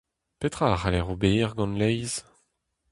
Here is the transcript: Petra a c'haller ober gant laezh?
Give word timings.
Petra 0.39 0.65
a 0.73 0.77
c'haller 0.79 1.07
ober 1.13 1.49
gant 1.57 1.77
laezh? 1.79 2.17